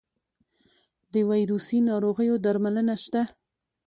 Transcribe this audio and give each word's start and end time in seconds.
د 1.13 1.15
ویروسي 1.29 1.77
ناروغیو 1.89 2.35
درملنه 2.45 2.95
شته؟ 3.03 3.21